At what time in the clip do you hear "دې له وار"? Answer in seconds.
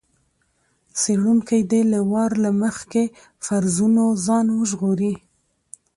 1.71-2.31